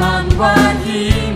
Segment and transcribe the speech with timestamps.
[0.00, 1.29] 만관히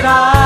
[0.00, 0.39] Shri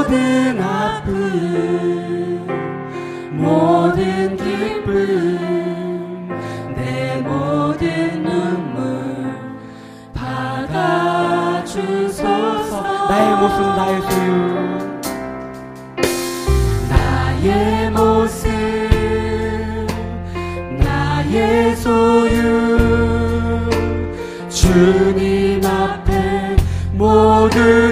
[0.00, 1.10] 모든 아픔
[3.32, 6.26] 모든 기쁨
[6.74, 9.04] 내 모든 눈물
[10.14, 11.60] 받아주소서.
[13.10, 14.30] 나의 모습 나의 소유.
[16.88, 18.48] 나의 모습
[20.78, 22.40] 나의 소유.
[24.48, 26.56] 주님 앞에
[26.94, 27.89] 모든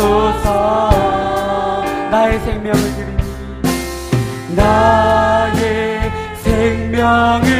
[0.00, 0.90] 주소서.
[2.10, 3.22] 나의 생명을 드리니
[4.56, 6.10] 나의
[6.42, 7.59] 생명을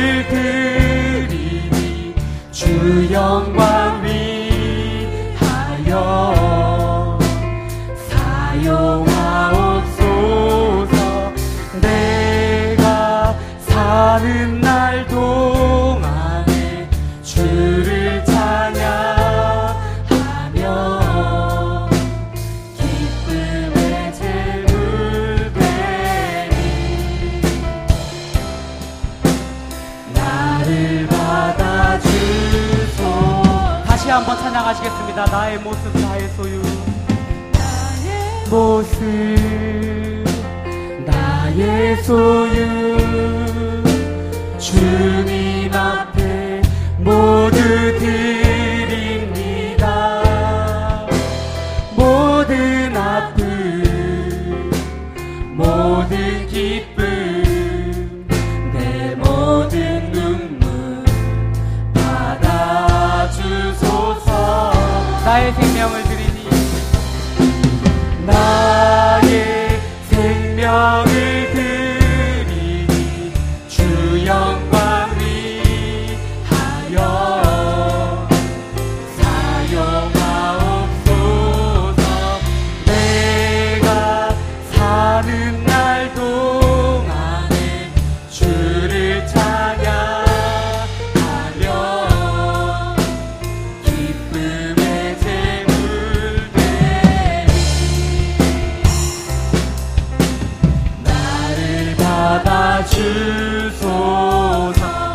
[34.80, 35.26] 하시겠습니다.
[35.26, 36.62] 나의 모습, 나의 소유.
[37.52, 38.98] 나의 모습,
[41.06, 42.98] 나의 소유.
[44.58, 46.62] 주님 앞에
[46.98, 47.58] 모두
[47.98, 48.49] 들.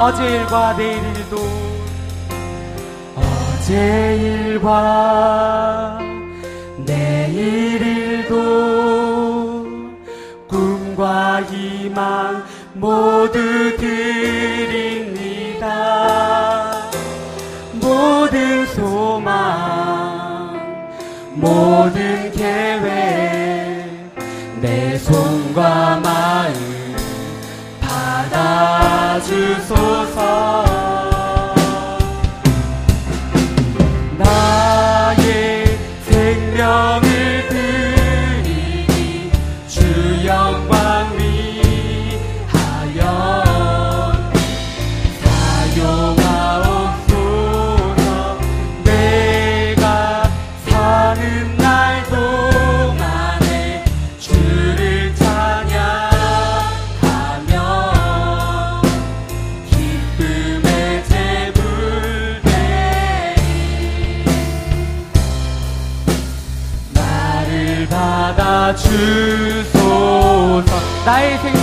[0.06, 1.36] 어제 일과 내일 일도
[3.16, 5.98] 어제 일과
[6.86, 8.36] 내일 일도
[10.48, 12.44] 꿈과 희망
[12.76, 15.18] 모두 드립니다.
[17.82, 19.34] 모든 소망
[21.34, 23.90] 모든 계획
[24.62, 26.65] 내 손과 마음
[29.26, 30.75] 주소서.
[71.06, 71.55] 来听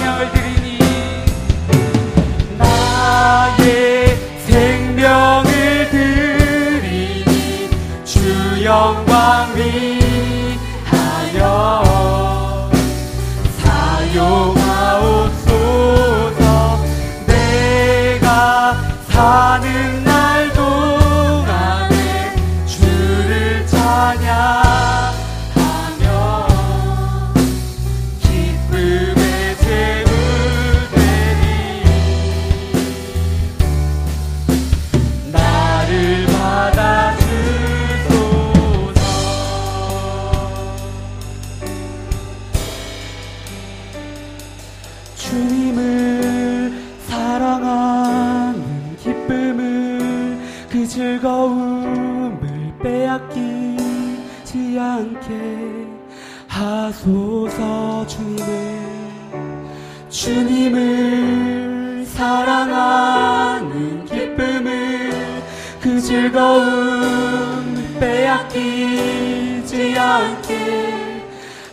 [66.23, 71.25] 즐거움 빼앗기지 않게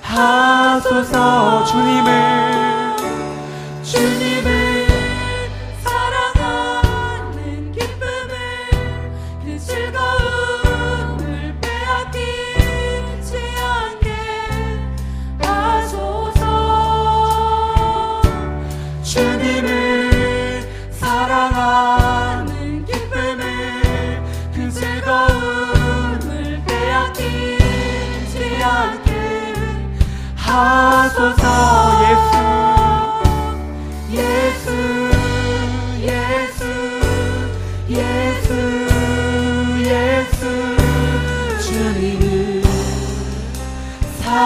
[0.01, 2.95] 하소서 주님을
[3.83, 4.28] 주님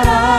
[0.01, 0.32] 사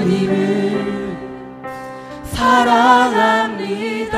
[0.00, 1.18] 주님을
[2.24, 4.16] 사랑합니다.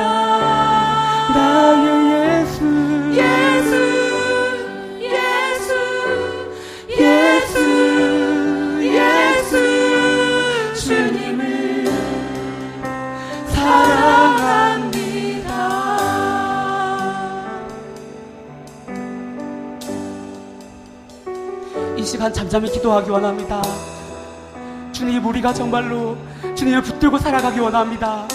[1.33, 1.85] 나의
[2.39, 2.63] 예수.
[3.11, 3.73] 예수
[5.01, 5.73] 예수
[6.89, 7.59] 예수
[8.81, 9.51] 예수.
[10.85, 11.43] 주님을
[13.47, 14.71] 사랑합니다.
[21.97, 23.92] 이 시간 잠잠히 기도하기 원합니다
[25.13, 26.17] 주님 우리가 정말로
[26.55, 28.27] 주님을 붙들고 살아가기 원합니다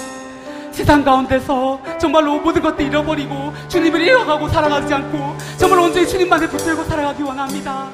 [0.71, 7.25] 세상 가운데서 정말로 모든 것들 잃어버리고 주님을 잃어가고 살아가지 않고 정말 온전히 주님만을 붙들고 살아가기
[7.25, 7.89] 원합니다.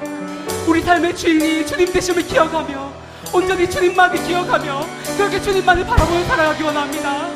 [0.67, 2.91] 우리 삶의 주인이 주님 되심을 기억하며
[3.33, 4.85] 온전히 주님만을 기억하며
[5.17, 7.29] 그렇게 주님만을 바라보며 살아가기 원합니다.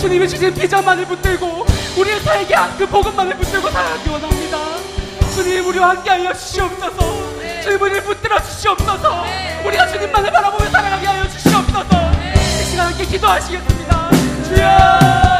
[0.00, 1.66] 주님이 주신 비전만을 붙들고
[1.98, 4.58] 우리의 살게 그 복음만을 붙들고 살아가기 원합니다.
[5.34, 7.37] 주님 우리와 함께 하여 주시옵소서.
[7.62, 9.24] 주님 우리를 붙들어 주시옵소서.
[9.64, 12.12] 우리가 주님만을 바라보며 살아가게 하여 주시옵소서.
[12.60, 14.10] 이 시간 함께 기도하시겠습니다.
[14.48, 15.37] 주여.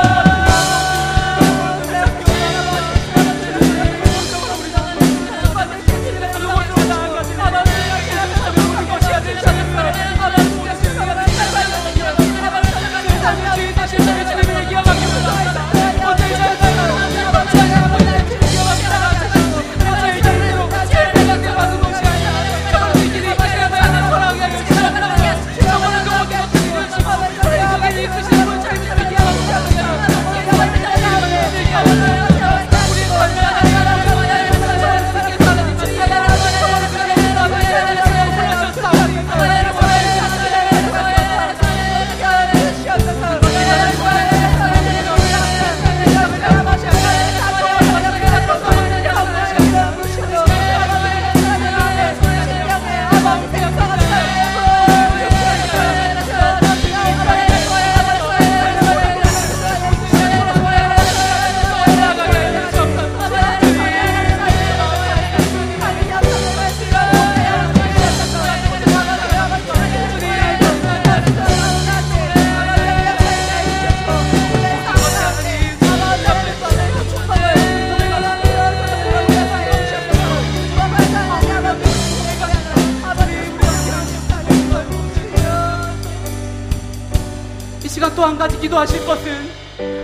[88.22, 89.50] 한 가지 기도하실 것은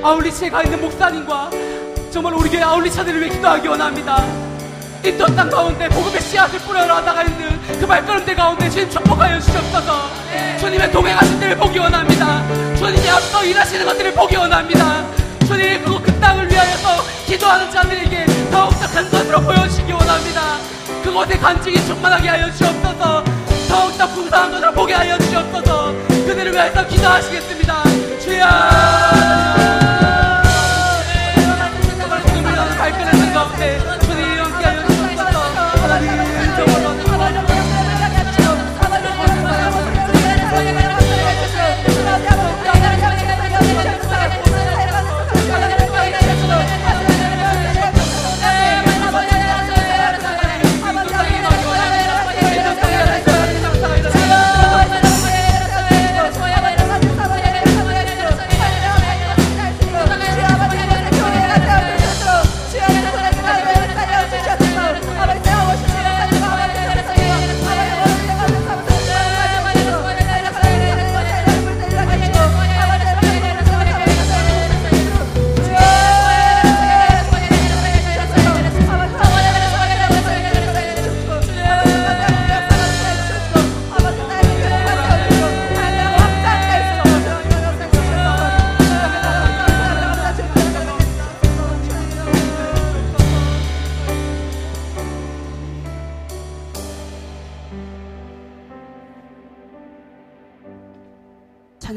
[0.02, 1.50] 아울리치에 가 있는 목사님과
[2.10, 4.24] 정말 우리 교회 아울리차들을 위해 기도하기 원합니다.
[5.04, 10.10] 인도 땅 가운데 복음의 씨앗을 뿌려라 하다가 있는 그 발걸음들 가운데 주님 축복하여 주시옵소서.
[10.60, 12.42] 주님의 동행하신 때를 보기 원합니다.
[12.76, 15.04] 주님이 앞서 일하시는 것들을 보기 원합니다.
[15.46, 20.58] 주님 그, 그 땅을 위하여서 기도하는 자들에게 더욱더 큰 것으로 보여주시기 원합니다.
[21.02, 23.24] 그곳에 간증이 충만하게 하여 주시옵소서.
[23.68, 27.82] 더욱더 풍성한 것으로 보게 하여 주시옵소서 그들을 위해서 기도하시겠습니다.
[28.20, 29.53] 주여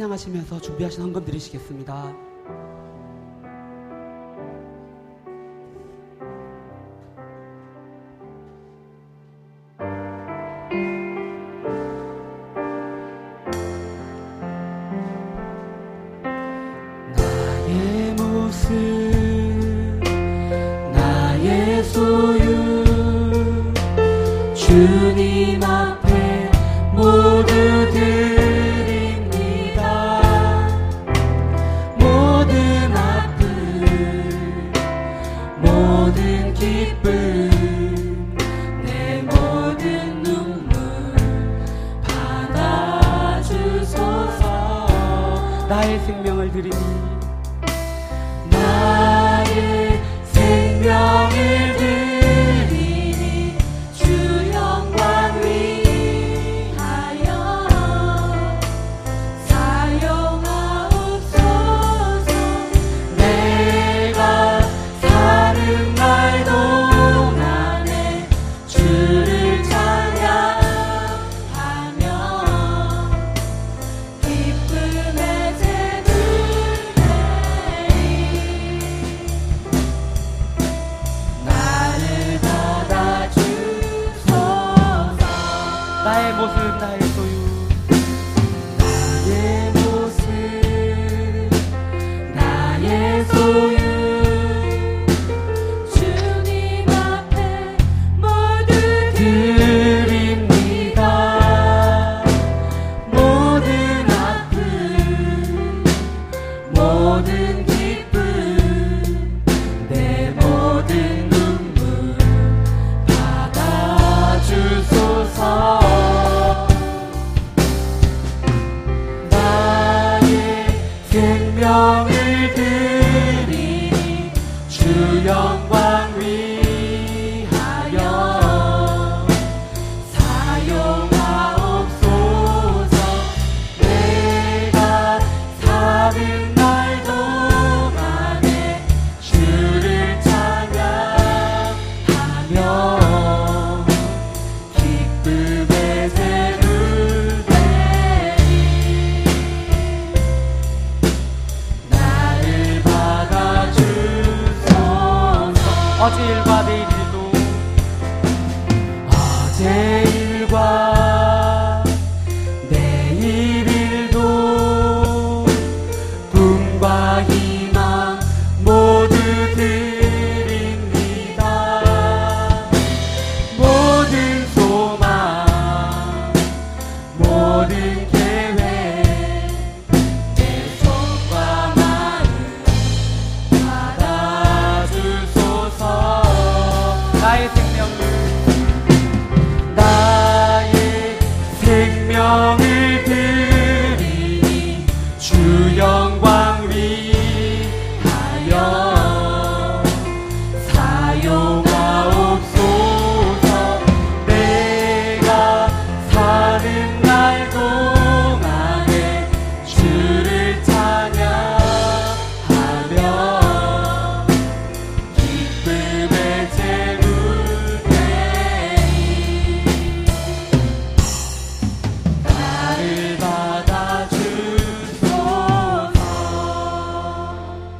[0.07, 2.15] 찬양하시면서 준비하신 헌금 드리시겠습니다.